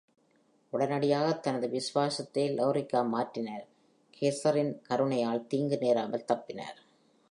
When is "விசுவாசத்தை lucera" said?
1.69-3.03